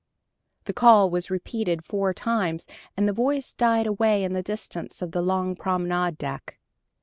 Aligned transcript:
The 0.63 0.73
call 0.73 1.11
was 1.11 1.29
repeated 1.29 1.85
four 1.85 2.11
times, 2.11 2.65
and 2.97 3.07
the 3.07 3.13
voice 3.13 3.53
died 3.53 3.85
away 3.85 4.23
in 4.23 4.33
the 4.33 4.41
distance 4.41 5.03
of 5.03 5.11
the 5.11 5.21
long 5.21 5.55
promenade 5.55 6.17
deck. 6.17 6.57